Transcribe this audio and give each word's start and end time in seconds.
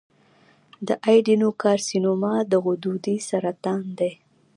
د 0.87 0.89
ایڈینوکارسینوما 1.07 2.33
د 2.51 2.53
غدودي 2.65 3.17
سرطان 3.29 3.83
دی. 3.99 4.13